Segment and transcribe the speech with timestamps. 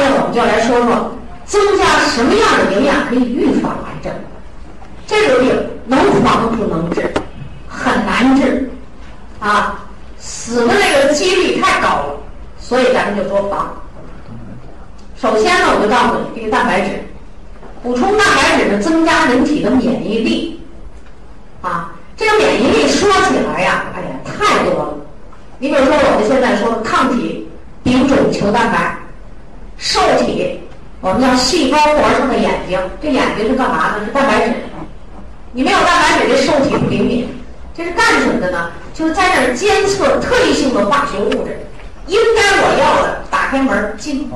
[0.00, 1.14] 面我们就来说说
[1.44, 4.12] 增加什么样的营养可以预防癌症。
[5.06, 5.54] 这个病
[5.86, 7.10] 能防不能治，
[7.66, 8.70] 很难治，
[9.40, 9.80] 啊，
[10.18, 12.20] 死的那个几率太高了，
[12.60, 13.74] 所以咱们就说防。
[15.20, 17.04] 首先呢，我就告诉你，这个蛋白质，
[17.82, 20.60] 补充蛋白质呢，增加人体的免疫力，
[21.62, 24.94] 啊，这个免疫力说起来呀，哎呀，太多了。
[25.58, 27.48] 你比如说，我们现在说抗体、
[27.82, 28.97] 丙种球蛋白、
[29.78, 30.60] 受体，
[31.00, 34.04] 我们叫细胞膜上的眼睛，这眼睛是干嘛的？
[34.04, 34.54] 是蛋白质。
[35.52, 37.28] 你没有蛋白质，这受体不灵敏，
[37.74, 38.70] 这是干什么的呢？
[38.92, 41.60] 就是在那儿监测特异性的化学物质，
[42.08, 44.28] 应该我要的，打开门进，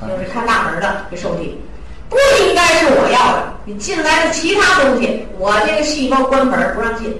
[0.00, 1.60] 就是看大门的这受体；
[2.08, 7.14] 不应该是我要的，你进来的其他东西，我这个细胞关门不让进，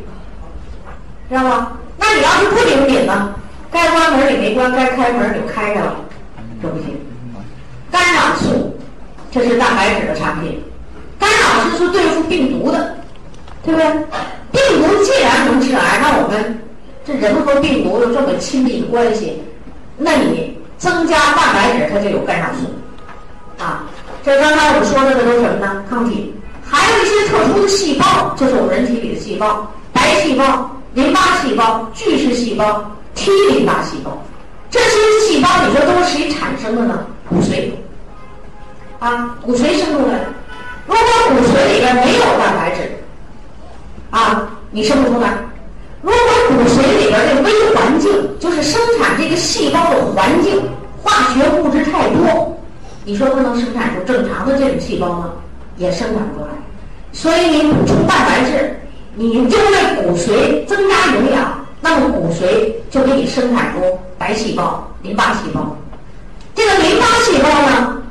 [1.29, 1.73] 知道吗？
[1.97, 3.35] 那你要是不灵敏呢？
[3.71, 5.97] 该关门你没关，该开门你就开开了，
[6.61, 7.06] 这不行。
[7.97, 8.77] 干扰素，
[9.33, 10.63] 这是蛋白质的产品，
[11.19, 12.95] 干扰素是对付病毒的。
[13.65, 13.87] 对不对？
[14.53, 16.61] 病毒既然能致癌，那我们
[17.05, 19.43] 这人和病毒有这么亲密的关系，
[19.97, 23.85] 那你增加蛋白质，它就有干扰素啊。
[24.23, 25.83] 这刚才我们说的这都是什么呢？
[25.91, 26.33] 抗体，
[26.65, 34.23] 还有一些特殊的细胞，就是我们人体里的细胞，白细胞、淋巴细胞、巨噬细胞、T 淋巴细胞，
[34.71, 37.05] 这些细胞你说都是谁产生的呢？
[37.29, 37.69] 骨髓
[38.99, 40.21] 啊，骨髓生出来。
[40.87, 42.97] 如果骨髓里边没有蛋白质，
[44.11, 45.35] 啊，你生不出来。
[46.03, 50.63] 如果骨髓里边的微环境，就是生产这个细胞的环境，
[51.03, 52.57] 化学物质太多，
[53.05, 55.33] 你说它能生产出正常的这种细胞吗？
[55.77, 56.53] 也生产不出来。
[57.13, 58.79] 所以你补充蛋白质，
[59.15, 65.77] 你就为骨髓增加营养，那么骨髓就给你生产出白细胞、淋巴细胞。
[66.55, 68.03] 这个淋巴细胞呢，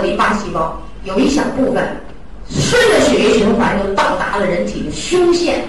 [0.00, 1.96] 淋巴细胞有一小部分。
[2.52, 5.62] 顺着血液循环就到达了人体的胸腺，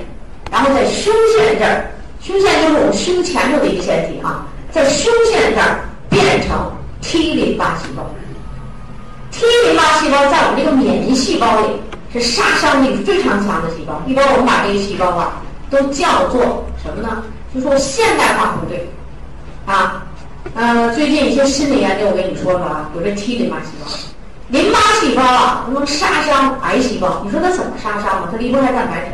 [0.52, 8.10] 然后在胸腺这儿，胸腺就是我们胸前头的一个腺体啊，在胸腺这儿变成 T 淋巴细胞。
[9.30, 11.68] T 淋巴细胞在我们这个免疫细胞里
[12.12, 15.40] 是杀伤力非常强的细胞，一般我们把这个细胞啊
[15.70, 17.24] 都叫做什么呢？
[17.54, 18.90] 就说现代化部队
[19.68, 20.04] 啊。
[20.56, 23.92] 呃，最近一些新的研究我跟你说说啊，有这 T 淋巴细胞。
[24.52, 27.22] 淋巴细胞啊，能杀伤癌细胞。
[27.24, 28.30] 你说它怎么杀伤啊？
[28.30, 29.12] 它离不开蛋白质。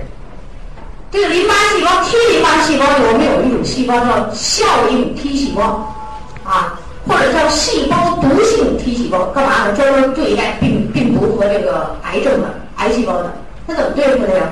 [1.12, 5.96] 这个淋巴细胞，T 淋巴细胞里，我们有一种细胞叫效应 T 细胞，
[6.44, 9.74] 啊，或者叫细胞毒性 T 细胞，干嘛呢？
[9.76, 13.32] 专门对待病病毒和这个癌症的癌细胞的。
[13.68, 14.44] 它怎么对付的呀？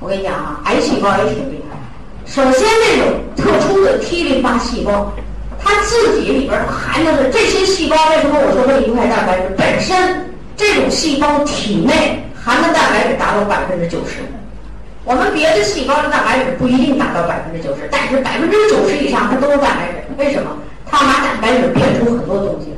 [0.00, 1.76] 我跟你讲啊，癌细胞也挺厉害。
[2.24, 5.12] 首先，这种特殊的 T 淋巴细胞。
[5.64, 9.54] 它自己里边含的是这些细胞，为什么我说它离不开蛋白质？
[9.56, 14.20] 本身这种细胞体内含的蛋白质达到百分之九十，
[15.04, 20.04] 我们别的细胞的蛋白质不一定达到百分之九十，但是百分之九十以上它都是蛋白质。
[20.18, 20.50] 为什么？
[20.90, 22.74] 它拿蛋白质变出很多东西。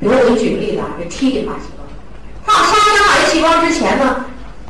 [0.00, 1.84] 比如我给你举个例子啊，这 T 淋巴细胞，
[2.46, 4.24] 它要杀伤癌细胞之前呢，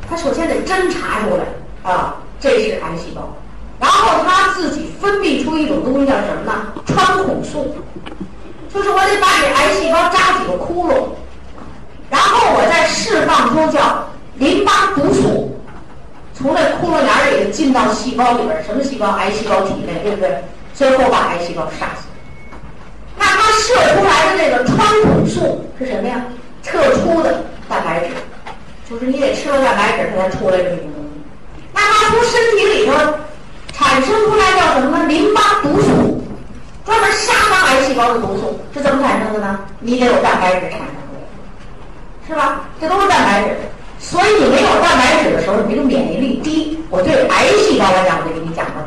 [0.09, 1.45] 它首先得侦查出来
[1.89, 3.37] 啊，这是癌细胞。
[3.79, 6.73] 然后它自己分泌出一种东西叫什么呢？
[6.85, 7.75] 穿孔素，
[8.73, 10.93] 就是我得把这癌细胞扎几个窟窿，
[12.09, 15.57] 然后我再释放出叫淋巴毒素，
[16.33, 19.11] 从这窟窿眼里进到细胞里边，什么细胞？
[19.11, 20.43] 癌细胞体内，对不对？
[20.73, 22.07] 最后把癌细胞杀死。
[23.17, 26.25] 那它射出来的这个穿孔素是什么呀？
[26.63, 28.07] 特殊的蛋白质，
[28.89, 31.21] 就是你得吃了蛋白质，它才出来这种东西。
[31.73, 32.93] 那它从身体里头。
[33.89, 35.05] 产生出来叫什么呢？
[35.07, 36.21] 淋巴毒素，
[36.85, 39.59] 专门杀伤癌细胞的毒素是怎么产生的呢？
[39.79, 42.61] 你得有蛋白质产生的，是吧？
[42.79, 43.55] 这都是蛋白质。
[43.97, 46.79] 所以你没有蛋白质的时候，你这个免疫力低。
[46.91, 48.85] 我对癌细胞来讲，我就给你讲了，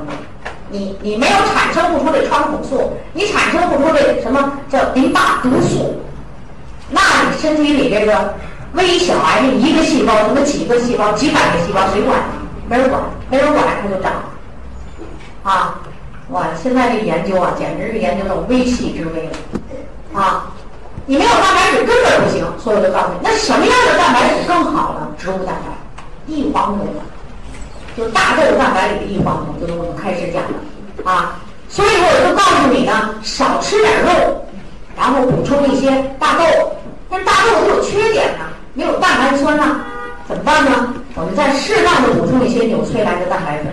[0.71, 6.01] 你你没有产生不出这穿孔素，你产生不出这什么叫淋巴毒素，
[6.91, 8.35] 那你身体里这个
[8.75, 12.21] 微小癌一个细胞，什么几个细胞、几百个细胞，谁管？
[12.69, 13.03] 没人管，
[15.43, 15.81] 啊，
[16.31, 16.47] 哇！
[16.63, 19.33] 现在这研究啊，简直是研究到微细之微了。
[20.15, 20.53] 啊，
[21.05, 25.09] 你没有蛋白质根本不行，所以我就告诉你，那什么样的蛋白质更好呢？
[25.19, 25.73] 植物蛋白，
[26.27, 26.87] 异黄酮，
[27.97, 31.11] 就大豆蛋白里的异黄酮，就是我们开始讲的。
[31.11, 34.45] 啊，所以我就告诉你呢，少吃点肉，
[34.97, 36.45] 然后补充一些大豆。
[37.11, 38.45] 但是大豆都有缺点呢，
[38.75, 39.81] 没有蛋白酸呢，
[40.29, 40.95] 怎么办呢？
[41.15, 43.67] 我们再适当的补充一些纽崔莱的蛋白粉。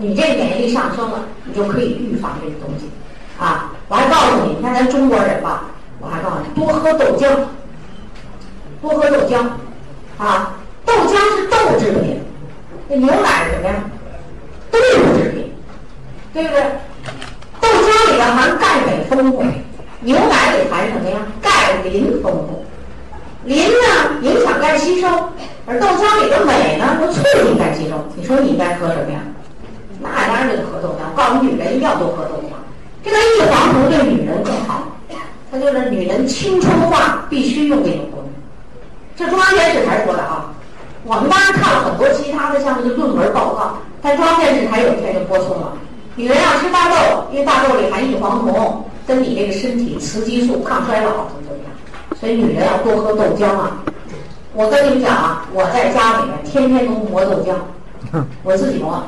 [0.00, 2.88] 你这免疫力上升了，你就可以预防这个东西，
[3.36, 3.72] 啊！
[3.88, 5.64] 我还告诉你，你看咱中国人吧，
[5.98, 7.28] 我还告诉你，多喝豆浆，
[8.80, 9.44] 多喝豆浆，
[10.18, 10.54] 啊，
[10.86, 12.20] 豆浆是豆制品，
[12.88, 13.74] 那牛奶是什么呀？
[14.70, 15.52] 豆制品，
[16.32, 16.62] 对不对？
[17.60, 19.42] 豆浆里边含钙镁丰富，
[20.00, 21.16] 牛奶里含什么呀？
[21.42, 22.64] 钙磷丰富。
[23.44, 25.08] 磷呢影响钙吸收，
[25.66, 28.06] 而豆浆里的镁呢又促进钙吸收。
[28.14, 29.18] 你说你应该喝什么呀？
[30.38, 31.16] 那当然就喝豆浆。
[31.16, 32.52] 告诉女人一定要多喝豆浆。
[33.02, 34.84] 这个异黄酮对女人更好，
[35.50, 38.30] 它就是女人青春化必须用这种东西。
[39.16, 40.52] 这中央电视台说的啊。
[41.04, 45.72] 我们当然看了很多其他的像这个论文报告，但中央电视台有一天就播送了。
[46.16, 52.18] 女人要吃大豆，因为大豆里含异黄酮，跟你这个身体雌激素抗衰老怎么怎么样。
[52.20, 53.78] 所以女人要多喝豆浆啊！
[54.52, 57.54] 我跟你们讲啊，我在家里面天天都磨豆浆，
[58.42, 59.02] 我自己磨，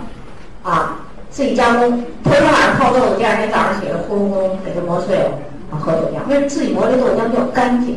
[0.62, 0.96] 啊，
[1.30, 1.90] 自己加工，
[2.24, 5.30] 头天晚上泡豆子，第二天早上起来呼隆呼隆给它磨碎了，
[5.70, 6.28] 喝豆浆。
[6.28, 7.96] 为自己磨的豆浆比较干净？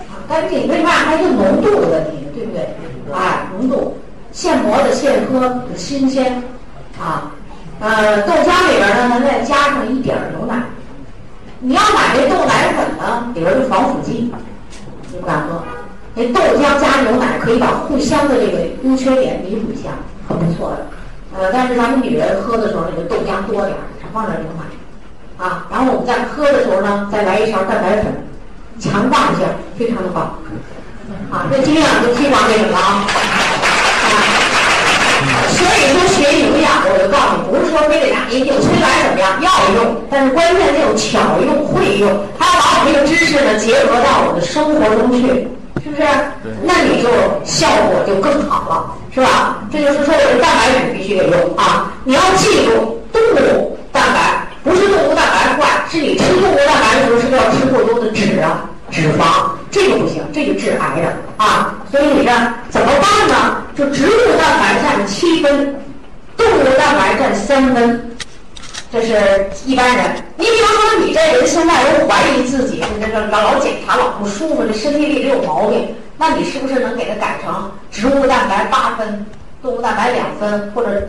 [0.00, 2.68] 啊，干净，为嘛还有浓度的问题，对不对？
[3.12, 3.96] 哎，浓度，
[4.32, 6.42] 现磨的现喝新鲜，
[7.00, 7.32] 啊，
[7.80, 10.62] 呃，豆浆里边呢，咱再加上一点牛奶。
[11.58, 14.30] 你要买这豆奶粉呢，里边有防腐剂，
[15.10, 15.62] 你不敢喝。
[16.14, 19.90] 那豆浆加牛奶可以把互相的这个优缺点弥补一下，
[20.28, 20.86] 很不错的。
[21.38, 24.64] 呃，但是咱们女人喝的时候，那个豆浆多点儿，少放点牛奶，
[25.44, 28.06] 啊，然后我们在喝的时候呢，再来一勺蛋白粉，
[28.80, 29.46] 强化一下，
[29.78, 30.38] 非常的棒。
[31.30, 33.04] 啊，这经验就非常那个了啊。
[35.50, 45.48] 所以说学营养，我就告诉你，不是说非得拿你有催奶怎么样，要用，但是关键得有巧用、会用，还要把我们这个知识呢结合到我的生活中去，
[45.82, 46.02] 是不是？
[46.62, 47.10] 那你就
[47.44, 49.58] 效果就更好了，是吧？
[49.72, 50.38] 这就是说，我的
[51.16, 51.92] 蛋白质必须得用啊！
[52.04, 59.50] 你要记住，动物蛋白不是动物蛋白坏，是你吃动物蛋白的时候是不是要吃过多的脂啊、脂肪？
[59.70, 61.74] 这个不行，这就致癌的啊！
[61.90, 63.62] 所以你看怎么办呢？
[63.76, 65.74] 就植物蛋白占七分，
[66.36, 68.16] 动物蛋白占三分，
[68.90, 70.04] 这是一般人。
[70.36, 79.26] 你比如说你这人现在都怀疑自己，这个老检查老不舒服，这身体里有毛病，那你是不是能给它改成植物蛋白八分，
[79.66, 81.08] 动物蛋白两分，或者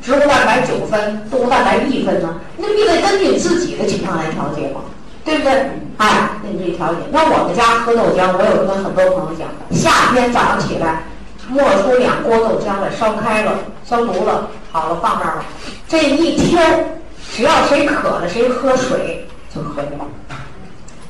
[0.00, 2.34] 植物蛋白九分，动物蛋白一分呢？
[2.56, 4.80] 那你得根据自己的情况来调节嘛。
[5.22, 5.52] 对不对？
[5.98, 7.00] 哎，那你自己调节。
[7.12, 11.02] 那我们家喝豆浆，我有跟很多朋友讲，夏天早上起来，
[11.50, 13.52] 磨出两锅豆浆来，烧开了，
[13.84, 15.44] 消毒了，好了，放那儿了。
[15.86, 16.98] 这一天，
[17.30, 20.06] 只要谁渴了，谁喝水就可以了。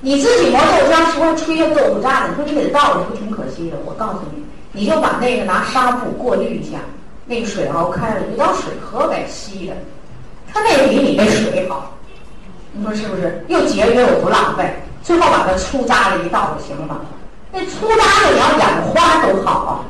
[0.00, 2.31] 你自己磨豆浆，时候吹些豆腐渣子？
[2.31, 3.76] 你说你给它倒了，不挺可惜的？
[3.86, 4.39] 我告诉你，
[4.72, 6.78] 你就把那个拿纱布过滤一下，
[7.26, 9.75] 那个水熬开了，你当水喝呗，稀的。
[10.52, 11.93] 它那个比你那水好。
[12.72, 14.76] 你说是不是又节约又不浪费？
[15.02, 17.00] 最后把它粗渣子一倒就行了。
[17.52, 19.84] 那粗渣子你要养花都好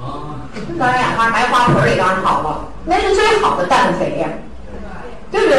[0.00, 0.48] 啊，
[0.78, 4.28] 当然养花埋花盆里当然好了，那是最好的氮肥呀，
[5.30, 5.58] 对不对？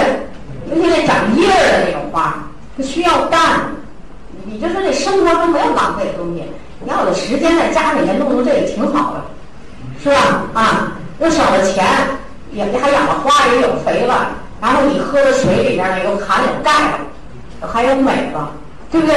[0.71, 2.43] 尤其那长叶的那种花，
[2.75, 3.71] 它需要氮。
[4.45, 6.43] 你就说这生活中没有浪费的东西，
[6.85, 9.21] 要有时间在家里面弄弄这也挺好的，
[10.03, 10.43] 是吧？
[10.53, 11.85] 啊，又省了钱，
[12.51, 14.27] 也还养了花，也有肥了。
[14.61, 18.51] 然后你喝的水里边呢又含有钙了，还有镁了，
[18.91, 19.15] 对不对？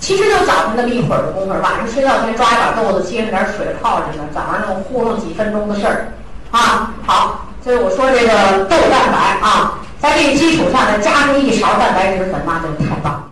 [0.00, 6.12] 其实就早上那么一会儿的功夫，晚上睡觉前抓一把豆子，接上点水泡着呢，早上那么糊弄几分钟的事儿，
[6.50, 13.23] 啊，好，所以我说这个豆蛋白啊，在这个基础上呢加上一勺蛋白质粉，那就太棒。